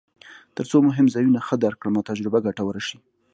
ترڅو 0.55 0.77
مهم 0.87 1.07
ځایونه 1.13 1.39
ښه 1.47 1.55
درک 1.63 1.77
کړم 1.81 1.93
او 1.97 2.07
تجربه 2.09 2.39
ګټوره 2.47 2.81
شي. 2.87 2.97